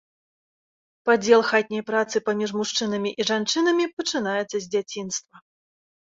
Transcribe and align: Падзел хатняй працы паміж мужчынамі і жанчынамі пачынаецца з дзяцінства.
Падзел 1.09 1.41
хатняй 1.49 1.83
працы 1.89 2.21
паміж 2.29 2.53
мужчынамі 2.59 3.11
і 3.23 3.27
жанчынамі 3.31 3.85
пачынаецца 3.99 4.47
з 4.59 4.63
дзяцінства. 4.77 5.35